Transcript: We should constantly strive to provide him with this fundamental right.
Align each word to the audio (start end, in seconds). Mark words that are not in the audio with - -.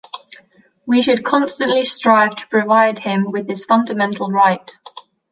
We 0.87 1.03
should 1.03 1.23
constantly 1.23 1.83
strive 1.83 2.35
to 2.37 2.47
provide 2.47 2.97
him 2.97 3.25
with 3.27 3.45
this 3.45 3.65
fundamental 3.65 4.29
right. 4.31 4.75